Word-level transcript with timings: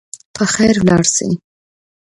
په 0.35 0.43
خیر 0.53 0.75
ولاړ 0.81 1.03
سئ. 1.15 1.31